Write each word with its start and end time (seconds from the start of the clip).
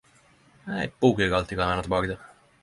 Ei 0.77 0.89
bok 1.05 1.21
eg 1.27 1.35
alltid 1.41 1.61
kan 1.61 1.71
vende 1.73 1.85
tilbake 1.89 2.11
til. 2.15 2.19